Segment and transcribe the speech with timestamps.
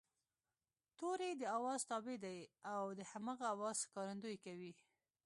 [0.99, 2.39] توری د آواز تابع دی
[2.73, 4.71] او د هماغه آواز ښکارندويي کوي